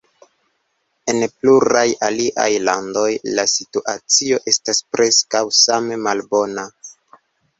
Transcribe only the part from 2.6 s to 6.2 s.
landoj la situacio estas preskaŭ same